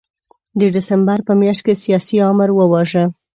د 0.59 0.61
ډسمبر 0.75 1.19
په 1.27 1.33
میاشت 1.41 1.61
کې 1.65 1.81
سیاسي 1.83 2.17
آمر 2.29 2.49
وواژه. 2.53 3.03